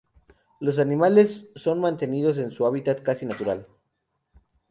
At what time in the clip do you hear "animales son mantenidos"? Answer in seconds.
0.79-2.39